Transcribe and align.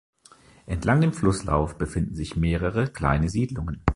Entlang 0.65 0.99
dem 1.01 1.13
Flusslauf 1.13 1.77
befinden 1.77 2.15
sich 2.15 2.35
mehrere 2.35 2.87
kleinere 2.87 3.29
Siedlungen. 3.29 3.83